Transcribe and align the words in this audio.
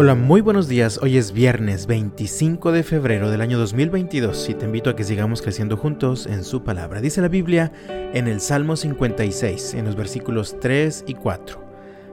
Hola, 0.00 0.14
muy 0.14 0.42
buenos 0.42 0.68
días. 0.68 1.00
Hoy 1.02 1.16
es 1.16 1.32
viernes 1.32 1.88
25 1.88 2.70
de 2.70 2.84
febrero 2.84 3.32
del 3.32 3.40
año 3.40 3.58
2022 3.58 4.48
y 4.48 4.54
te 4.54 4.64
invito 4.64 4.90
a 4.90 4.94
que 4.94 5.02
sigamos 5.02 5.42
creciendo 5.42 5.76
juntos 5.76 6.26
en 6.26 6.44
su 6.44 6.62
palabra. 6.62 7.00
Dice 7.00 7.20
la 7.20 7.26
Biblia 7.26 7.72
en 7.88 8.28
el 8.28 8.40
Salmo 8.40 8.76
56, 8.76 9.74
en 9.74 9.86
los 9.86 9.96
versículos 9.96 10.56
3 10.60 11.02
y 11.08 11.14
4. 11.14 11.64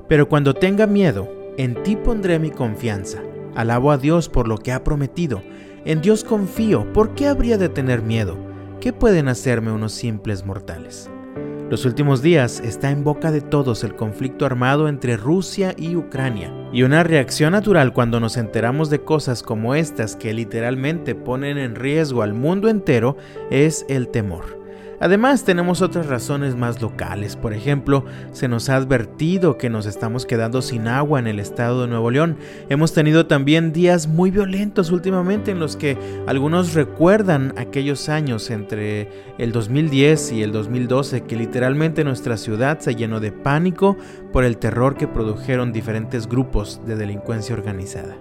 Pero 0.08 0.28
cuando 0.28 0.56
tenga 0.56 0.88
miedo, 0.88 1.30
en 1.60 1.84
ti 1.84 1.96
pondré 1.96 2.40
mi 2.40 2.50
confianza. 2.50 3.22
Alabo 3.54 3.92
a 3.92 4.00
Dios 4.00 4.30
por 4.30 4.48
lo 4.48 4.58
que 4.58 4.72
ha 4.72 4.84
prometido. 4.84 5.44
En 5.86 6.02
Dios 6.02 6.24
confío. 6.24 6.92
¿Por 6.92 7.14
qué 7.14 7.28
habría 7.28 7.60
de 7.60 7.70
tener 7.70 8.02
miedo? 8.02 8.36
¿Qué 8.82 8.94
pueden 8.94 9.28
hacerme 9.28 9.72
unos 9.72 9.94
simples 9.94 10.44
mortales? 10.44 11.08
Los 11.70 11.84
últimos 11.84 12.22
días 12.22 12.60
está 12.60 12.92
en 12.92 13.04
boca 13.04 13.32
de 13.32 13.42
todos 13.42 13.84
el 13.84 13.96
conflicto 13.96 14.46
armado 14.46 14.88
entre 14.88 15.18
Rusia 15.18 15.74
y 15.76 15.96
Ucrania, 15.96 16.54
y 16.72 16.84
una 16.84 17.04
reacción 17.04 17.54
natural 17.54 17.92
cuando 17.92 18.20
nos 18.20 18.38
enteramos 18.38 18.92
de 18.92 19.02
cosas 19.02 19.42
como 19.42 19.74
estas 19.74 20.16
que 20.16 20.32
literalmente 20.34 21.16
ponen 21.16 21.58
en 21.58 21.74
riesgo 21.74 22.22
al 22.22 22.36
mundo 22.36 22.70
entero 22.70 23.18
es 23.50 23.84
el 23.90 24.10
temor. 24.10 24.65
Además, 25.00 25.44
tenemos 25.44 25.82
otras 25.82 26.08
razones 26.08 26.56
más 26.56 26.82
locales. 26.82 27.36
Por 27.36 27.54
ejemplo, 27.54 28.06
se 28.32 28.48
nos 28.48 28.70
ha 28.70 28.76
advertido 28.76 29.58
que 29.58 29.70
nos 29.70 29.86
estamos 29.86 30.26
quedando 30.26 30.62
sin 30.62 30.88
agua 30.88 31.20
en 31.20 31.28
el 31.28 31.40
estado 31.40 31.82
de 31.82 31.88
Nuevo 31.88 32.12
León. 32.12 32.38
Hemos 32.70 32.94
tenido 32.94 33.28
también 33.28 33.74
días 33.74 34.08
muy 34.08 34.32
violentos 34.32 34.92
últimamente 34.92 35.52
en 35.52 35.60
los 35.60 35.76
que 35.76 35.98
algunos 36.28 36.74
recuerdan 36.74 37.54
aquellos 37.58 38.10
años 38.10 38.50
entre 38.50 39.10
el 39.38 39.52
2010 39.52 40.32
y 40.34 40.44
el 40.44 40.52
2012 40.52 41.22
que 41.22 41.36
literalmente 41.36 42.04
nuestra 42.04 42.38
ciudad 42.38 42.80
se 42.80 42.96
llenó 42.96 43.20
de 43.20 43.32
pánico 43.32 43.98
por 44.32 44.44
el 44.44 44.58
terror 44.58 44.96
que 44.98 45.08
produjeron 45.08 45.74
diferentes 45.74 46.28
grupos 46.28 46.82
de 46.86 46.96
delincuencia 46.96 47.56
organizada. 47.56 48.16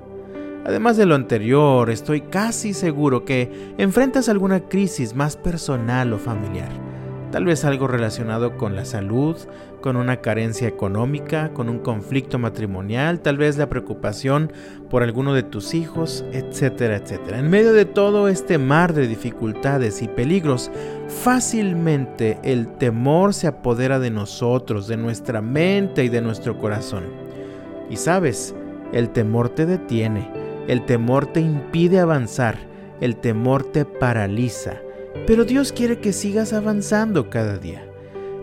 Además 0.65 0.97
de 0.97 1.05
lo 1.05 1.15
anterior, 1.15 1.91
estoy 1.91 2.23
casi 2.23 2.73
seguro 2.73 3.27
que 3.27 3.75
enfrentas 3.77 4.31
alguna 4.31 4.61
crisis 4.61 5.15
más 5.15 5.37
personal 5.37 6.15
o 6.15 6.19
familiar. 6.19 6.71
Tal 7.31 7.45
vez 7.45 7.67
algo 7.67 7.87
relacionado 7.87 8.57
con 8.57 8.75
la 8.75 8.87
salud, 8.87 9.37
con 9.83 9.97
una 9.97 10.23
carencia 10.23 10.67
económica, 10.67 11.51
con 11.53 11.69
un 11.69 11.81
conflicto 11.81 12.39
matrimonial, 12.39 13.21
tal 13.21 13.37
vez 13.37 13.59
la 13.59 13.69
preocupación 13.69 14.53
por 14.89 15.03
alguno 15.03 15.35
de 15.35 15.43
tus 15.43 15.75
hijos, 15.75 16.25
etcétera, 16.33 16.97
etcétera. 16.97 17.41
En 17.41 17.51
medio 17.51 17.75
de 17.75 17.85
todo 17.85 18.29
este 18.29 18.57
mar 18.57 18.95
de 18.95 19.07
dificultades 19.07 20.01
y 20.01 20.09
peligros, 20.09 20.71
fácilmente 21.09 22.39
el 22.43 22.69
temor 22.79 23.35
se 23.35 23.49
apodera 23.49 23.99
de 23.99 24.11
nosotros, 24.11 24.87
de 24.87 24.97
nuestra 24.97 25.43
mente 25.43 26.05
y 26.05 26.09
de 26.09 26.23
nuestro 26.23 26.57
corazón. 26.57 27.05
Y 27.91 27.97
sabes, 27.97 28.55
el 28.93 29.11
temor 29.11 29.51
te 29.51 29.67
detiene 29.67 30.44
el 30.69 30.85
temor 30.87 31.27
te 31.27 31.41
impide 31.41 32.01
avanzar, 32.01 32.59
el 33.01 33.17
temor 33.17 33.65
te 33.65 33.85
paraliza, 33.85 34.81
pero 35.27 35.45
Dios 35.45 35.73
quiere 35.73 35.99
que 35.99 36.13
sigas 36.13 36.53
avanzando 36.53 37.31
cada 37.31 37.59
día. 37.59 37.87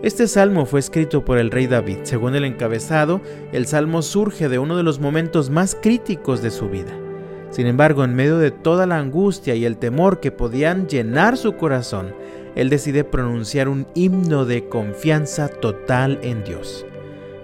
Este 0.02 0.26
salmo 0.26 0.66
fue 0.66 0.80
escrito 0.80 1.24
por 1.24 1.38
el 1.38 1.52
rey 1.52 1.68
David. 1.68 1.98
Según 2.02 2.34
el 2.34 2.44
encabezado, 2.44 3.20
el 3.52 3.66
salmo 3.66 4.02
surge 4.02 4.48
de 4.48 4.58
uno 4.58 4.76
de 4.76 4.82
los 4.82 4.98
momentos 4.98 5.48
más 5.48 5.76
críticos 5.80 6.42
de 6.42 6.50
su 6.50 6.68
vida. 6.68 6.92
Sin 7.50 7.66
embargo, 7.66 8.02
en 8.02 8.14
medio 8.14 8.38
de 8.38 8.50
toda 8.50 8.86
la 8.86 8.98
angustia 8.98 9.54
y 9.54 9.64
el 9.64 9.76
temor 9.76 10.18
que 10.18 10.32
podían 10.32 10.88
llenar 10.88 11.36
su 11.36 11.56
corazón, 11.56 12.14
él 12.56 12.68
decide 12.68 13.04
pronunciar 13.04 13.68
un 13.68 13.86
himno 13.94 14.44
de 14.44 14.68
confianza 14.68 15.48
total 15.48 16.18
en 16.22 16.42
Dios. 16.44 16.84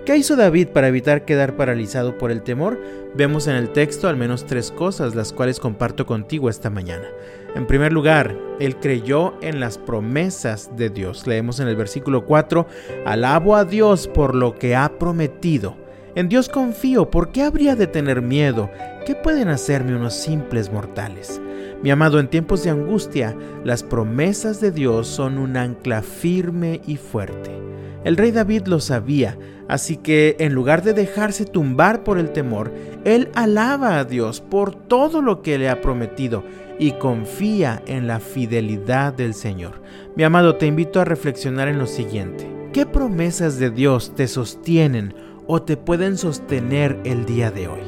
¿Qué 0.09 0.17
hizo 0.17 0.37
David 0.37 0.69
para 0.69 0.89
evitar 0.89 1.27
quedar 1.27 1.55
paralizado 1.55 2.17
por 2.17 2.31
el 2.31 2.41
temor? 2.41 2.81
Vemos 3.15 3.47
en 3.47 3.57
el 3.57 3.69
texto 3.75 4.09
al 4.09 4.17
menos 4.17 4.47
tres 4.47 4.71
cosas, 4.71 5.15
las 5.15 5.35
cuales 5.35 5.61
comparto 5.61 6.07
contigo 6.07 6.49
esta 6.49 6.71
mañana. 6.71 7.09
En 7.55 7.67
primer 7.67 7.93
lugar, 7.93 8.35
él 8.59 8.77
creyó 8.77 9.35
en 9.43 9.61
las 9.61 9.77
promesas 9.77 10.75
de 10.79 10.89
Dios. 10.89 11.27
Leemos 11.27 11.61
en 11.61 11.69
el 11.69 11.77
versículo 11.77 12.25
4, 12.25 12.67
alabo 13.05 13.55
a 13.55 13.67
Dios 13.67 14.09
por 14.09 14.35
lo 14.35 14.59
que 14.59 14.75
ha 14.75 14.99
prometido. 14.99 15.77
En 16.15 16.31
Dios 16.31 16.49
confío, 16.49 17.11
¿por 17.11 17.31
qué 17.31 17.43
habría 17.43 17.77
de 17.77 17.87
tener 17.87 18.23
miedo? 18.23 18.71
¿Qué 19.05 19.15
pueden 19.15 19.49
hacerme 19.49 19.95
unos 19.95 20.15
simples 20.15 20.73
mortales? 20.73 21.39
Mi 21.83 21.91
amado, 21.91 22.19
en 22.19 22.29
tiempos 22.29 22.65
de 22.65 22.71
angustia, 22.71 23.37
las 23.63 23.83
promesas 23.83 24.59
de 24.63 24.71
Dios 24.71 25.07
son 25.07 25.37
un 25.37 25.59
ancla 25.59 26.01
firme 26.01 26.81
y 26.87 26.97
fuerte. 26.97 27.59
El 28.05 28.17
rey 28.17 28.31
David 28.31 28.67
lo 28.67 28.81
sabía, 28.81 29.37
así 29.69 29.97
que 29.97 30.37
en 30.39 30.55
lugar 30.55 30.83
de 30.83 30.93
dejarse 30.93 31.45
tumbar 31.45 32.05
por 32.05 32.19
el 32.19 32.31
temor, 32.31 32.73
él 33.05 33.29
alaba 33.35 33.99
a 33.99 34.05
Dios 34.05 34.41
por 34.41 34.75
todo 34.75 35.21
lo 35.21 35.43
que 35.43 35.59
le 35.59 35.69
ha 35.69 35.81
prometido 35.81 36.45
y 36.79 36.93
confía 36.93 37.83
en 37.87 38.07
la 38.07 38.21
fidelidad 38.21 39.13
del 39.13 39.35
Señor. 39.35 39.83
Mi 40.17 40.23
amado, 40.23 40.57
te 40.57 40.67
invito 40.67 41.01
a 41.01 41.05
reflexionar 41.05 41.69
en 41.69 41.79
lo 41.79 41.87
siguiente. 41.87 42.49
¿Qué 42.73 42.87
promesas 42.87 43.59
de 43.59 43.71
Dios 43.71 44.15
te 44.15 44.29
sostienen 44.29 45.15
o 45.47 45.63
te 45.63 45.77
pueden 45.77 46.17
sostener 46.17 46.99
el 47.05 47.25
día 47.25 47.51
de 47.51 47.69
hoy? 47.69 47.81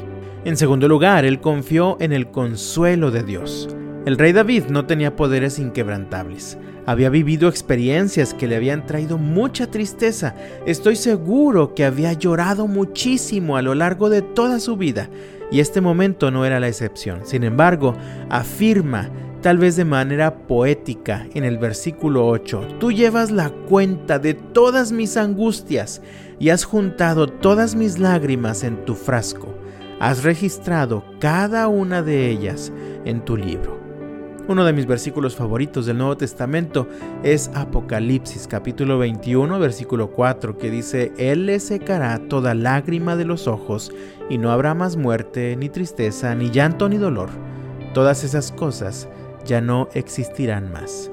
En 0.44 0.56
segundo 0.56 0.88
lugar, 0.88 1.24
él 1.24 1.40
confió 1.40 1.96
en 2.00 2.12
el 2.12 2.30
consuelo 2.30 3.10
de 3.10 3.22
Dios. 3.22 3.68
El 4.06 4.16
rey 4.16 4.32
David 4.32 4.64
no 4.70 4.86
tenía 4.86 5.14
poderes 5.14 5.58
inquebrantables. 5.58 6.56
Había 6.86 7.10
vivido 7.10 7.50
experiencias 7.50 8.32
que 8.32 8.48
le 8.48 8.56
habían 8.56 8.86
traído 8.86 9.18
mucha 9.18 9.70
tristeza. 9.70 10.34
Estoy 10.64 10.96
seguro 10.96 11.74
que 11.74 11.84
había 11.84 12.14
llorado 12.14 12.66
muchísimo 12.66 13.58
a 13.58 13.62
lo 13.62 13.74
largo 13.74 14.08
de 14.08 14.22
toda 14.22 14.58
su 14.58 14.78
vida. 14.78 15.10
Y 15.52 15.60
este 15.60 15.82
momento 15.82 16.30
no 16.30 16.46
era 16.46 16.60
la 16.60 16.68
excepción. 16.68 17.26
Sin 17.26 17.44
embargo, 17.44 17.94
afirma, 18.30 19.10
tal 19.42 19.58
vez 19.58 19.76
de 19.76 19.84
manera 19.84 20.46
poética, 20.46 21.26
en 21.34 21.44
el 21.44 21.58
versículo 21.58 22.26
8, 22.26 22.76
Tú 22.80 22.92
llevas 22.92 23.30
la 23.30 23.50
cuenta 23.50 24.18
de 24.18 24.32
todas 24.32 24.92
mis 24.92 25.18
angustias 25.18 26.00
y 26.38 26.48
has 26.48 26.64
juntado 26.64 27.26
todas 27.26 27.74
mis 27.74 27.98
lágrimas 27.98 28.64
en 28.64 28.82
tu 28.86 28.94
frasco. 28.94 29.54
Has 30.00 30.24
registrado 30.24 31.04
cada 31.20 31.68
una 31.68 32.00
de 32.00 32.30
ellas 32.30 32.72
en 33.04 33.22
tu 33.22 33.36
libro. 33.36 33.89
Uno 34.50 34.64
de 34.64 34.72
mis 34.72 34.86
versículos 34.86 35.36
favoritos 35.36 35.86
del 35.86 35.98
Nuevo 35.98 36.16
Testamento 36.16 36.88
es 37.22 37.52
Apocalipsis 37.54 38.48
capítulo 38.48 38.98
21 38.98 39.60
versículo 39.60 40.10
4 40.10 40.58
que 40.58 40.72
dice, 40.72 41.12
Él 41.18 41.46
le 41.46 41.60
secará 41.60 42.18
toda 42.18 42.56
lágrima 42.56 43.14
de 43.14 43.24
los 43.24 43.46
ojos 43.46 43.92
y 44.28 44.38
no 44.38 44.50
habrá 44.50 44.74
más 44.74 44.96
muerte, 44.96 45.54
ni 45.54 45.68
tristeza, 45.68 46.34
ni 46.34 46.50
llanto, 46.50 46.88
ni 46.88 46.96
dolor. 46.96 47.28
Todas 47.94 48.24
esas 48.24 48.50
cosas 48.50 49.08
ya 49.44 49.60
no 49.60 49.88
existirán 49.94 50.72
más. 50.72 51.12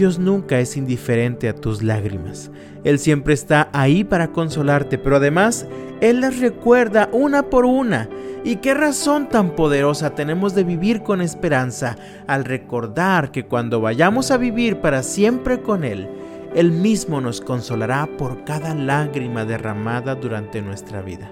Dios 0.00 0.18
nunca 0.18 0.58
es 0.60 0.78
indiferente 0.78 1.46
a 1.46 1.54
tus 1.54 1.82
lágrimas. 1.82 2.50
Él 2.84 2.98
siempre 2.98 3.34
está 3.34 3.68
ahí 3.74 4.02
para 4.02 4.32
consolarte, 4.32 4.96
pero 4.96 5.16
además 5.16 5.66
Él 6.00 6.22
las 6.22 6.40
recuerda 6.40 7.10
una 7.12 7.50
por 7.50 7.66
una 7.66 8.08
¿Y 8.42 8.56
qué 8.56 8.72
razón 8.72 9.28
tan 9.28 9.54
poderosa 9.54 10.14
tenemos 10.14 10.54
de 10.54 10.64
vivir 10.64 11.02
con 11.02 11.20
esperanza 11.20 11.98
al 12.26 12.46
recordar 12.46 13.30
que 13.30 13.44
cuando 13.44 13.82
vayamos 13.82 14.30
a 14.30 14.38
vivir 14.38 14.80
para 14.80 15.02
siempre 15.02 15.60
con 15.60 15.84
Él, 15.84 16.08
Él 16.54 16.72
mismo 16.72 17.20
nos 17.20 17.42
consolará 17.42 18.08
por 18.16 18.44
cada 18.44 18.74
lágrima 18.74 19.44
derramada 19.44 20.14
durante 20.14 20.62
nuestra 20.62 21.02
vida? 21.02 21.30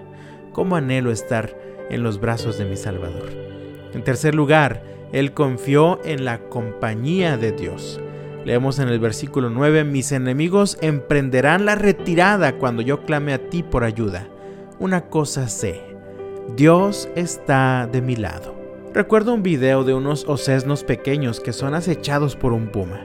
¿Cómo 0.52 0.76
anhelo 0.76 1.10
estar 1.10 1.56
en 1.88 2.02
los 2.02 2.20
brazos 2.20 2.58
de 2.58 2.66
mi 2.66 2.76
Salvador? 2.76 3.30
En 3.94 4.04
tercer 4.04 4.34
lugar, 4.34 4.82
Él 5.12 5.32
confió 5.32 6.04
en 6.04 6.26
la 6.26 6.50
compañía 6.50 7.38
de 7.38 7.52
Dios. 7.52 7.98
Leemos 8.48 8.78
en 8.78 8.88
el 8.88 8.98
versículo 8.98 9.50
9, 9.50 9.84
mis 9.84 10.10
enemigos 10.10 10.78
emprenderán 10.80 11.66
la 11.66 11.74
retirada 11.74 12.56
cuando 12.56 12.80
yo 12.80 13.04
clame 13.04 13.34
a 13.34 13.50
ti 13.50 13.62
por 13.62 13.84
ayuda. 13.84 14.26
Una 14.78 15.02
cosa 15.10 15.48
sé 15.48 15.82
Dios 16.56 17.10
está 17.14 17.86
de 17.92 18.00
mi 18.00 18.16
lado. 18.16 18.54
Recuerdo 18.94 19.34
un 19.34 19.42
video 19.42 19.84
de 19.84 19.92
unos 19.92 20.24
osesnos 20.26 20.82
pequeños 20.82 21.40
que 21.40 21.52
son 21.52 21.74
acechados 21.74 22.36
por 22.36 22.54
un 22.54 22.68
puma. 22.68 23.04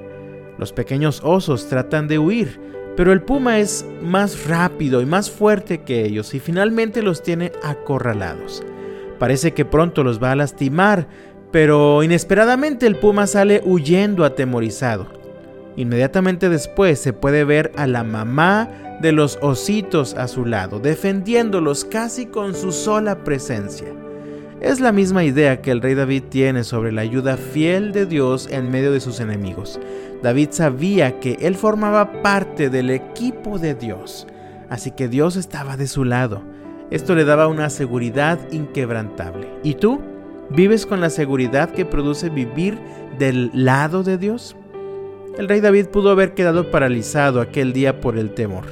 Los 0.57 0.71
pequeños 0.71 1.19
osos 1.25 1.67
tratan 1.67 2.07
de 2.07 2.19
huir, 2.19 2.61
pero 2.95 3.11
el 3.11 3.21
puma 3.21 3.59
es 3.59 3.85
más 4.01 4.47
rápido 4.47 5.01
y 5.01 5.05
más 5.05 5.29
fuerte 5.29 5.81
que 5.81 6.05
ellos 6.05 6.33
y 6.35 6.39
finalmente 6.39 7.01
los 7.01 7.21
tiene 7.21 7.51
acorralados. 7.63 8.63
Parece 9.19 9.53
que 9.53 9.65
pronto 9.65 10.05
los 10.05 10.23
va 10.23 10.31
a 10.31 10.37
lastimar, 10.37 11.05
pero 11.51 12.01
inesperadamente 12.01 12.87
el 12.87 12.95
puma 12.95 13.27
sale 13.27 13.61
huyendo 13.65 14.23
atemorizado. 14.23 15.21
Inmediatamente 15.75 16.49
después 16.49 16.99
se 16.99 17.13
puede 17.13 17.43
ver 17.43 17.71
a 17.75 17.87
la 17.87 18.03
mamá 18.03 18.69
de 19.01 19.11
los 19.11 19.39
ositos 19.41 20.13
a 20.13 20.27
su 20.27 20.45
lado, 20.45 20.79
defendiéndolos 20.79 21.83
casi 21.83 22.27
con 22.27 22.53
su 22.53 22.71
sola 22.71 23.23
presencia. 23.23 23.87
Es 24.61 24.79
la 24.79 24.93
misma 24.93 25.25
idea 25.25 25.61
que 25.61 25.71
el 25.71 25.81
rey 25.81 25.93
David 25.93 26.23
tiene 26.29 26.63
sobre 26.63 26.91
la 26.93 27.01
ayuda 27.01 27.35
fiel 27.35 27.91
de 27.91 28.05
Dios 28.05 28.47
en 28.49 28.71
medio 28.71 28.93
de 28.93 29.01
sus 29.01 29.19
enemigos. 29.19 29.79
David 30.21 30.49
sabía 30.51 31.19
que 31.19 31.37
él 31.41 31.55
formaba 31.55 32.21
parte 32.21 32.69
del 32.69 32.89
equipo 32.89 33.59
de 33.59 33.75
Dios, 33.75 34.25
así 34.69 34.91
que 34.91 35.09
Dios 35.09 35.35
estaba 35.35 35.75
de 35.75 35.87
su 35.87 36.05
lado. 36.05 36.43
Esto 36.91 37.13
le 37.15 37.25
daba 37.25 37.47
una 37.47 37.69
seguridad 37.69 38.39
inquebrantable. 38.51 39.49
¿Y 39.63 39.73
tú? 39.73 39.99
¿Vives 40.49 40.85
con 40.85 41.01
la 41.01 41.09
seguridad 41.09 41.71
que 41.71 41.85
produce 41.85 42.29
vivir 42.29 42.77
del 43.17 43.51
lado 43.53 44.03
de 44.03 44.17
Dios? 44.17 44.55
El 45.37 45.49
rey 45.49 45.61
David 45.61 45.87
pudo 45.87 46.11
haber 46.11 46.35
quedado 46.35 46.69
paralizado 46.69 47.41
aquel 47.41 47.73
día 47.73 48.01
por 48.01 48.19
el 48.19 48.35
temor, 48.35 48.65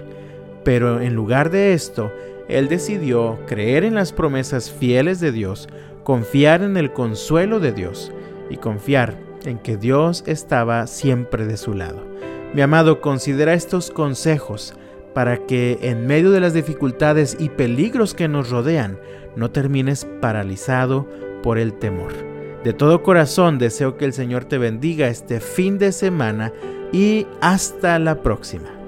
pero 0.63 1.01
en 1.01 1.15
lugar 1.15 1.49
de 1.49 1.73
esto, 1.73 2.11
él 2.47 2.67
decidió 2.69 3.39
creer 3.47 3.83
en 3.83 3.95
las 3.95 4.13
promesas 4.13 4.71
fieles 4.71 5.19
de 5.19 5.31
Dios, 5.31 5.67
confiar 6.03 6.61
en 6.61 6.77
el 6.77 6.93
consuelo 6.93 7.59
de 7.59 7.71
Dios 7.71 8.11
y 8.49 8.57
confiar 8.57 9.17
en 9.43 9.57
que 9.57 9.77
Dios 9.77 10.23
estaba 10.27 10.85
siempre 10.85 11.45
de 11.45 11.57
su 11.57 11.73
lado. 11.73 12.05
Mi 12.53 12.61
amado, 12.61 13.01
considera 13.01 13.53
estos 13.53 13.89
consejos 13.89 14.75
para 15.15 15.47
que 15.47 15.79
en 15.81 16.05
medio 16.05 16.29
de 16.29 16.41
las 16.41 16.53
dificultades 16.53 17.37
y 17.39 17.49
peligros 17.49 18.13
que 18.13 18.27
nos 18.27 18.51
rodean, 18.51 18.99
no 19.35 19.49
termines 19.49 20.05
paralizado 20.21 21.07
por 21.41 21.57
el 21.57 21.73
temor. 21.73 22.30
De 22.63 22.73
todo 22.73 23.01
corazón 23.01 23.57
deseo 23.57 23.97
que 23.97 24.05
el 24.05 24.13
Señor 24.13 24.45
te 24.45 24.57
bendiga 24.57 25.07
este 25.07 25.39
fin 25.39 25.79
de 25.79 25.91
semana 25.91 26.53
y 26.91 27.25
hasta 27.41 27.97
la 27.97 28.21
próxima. 28.21 28.80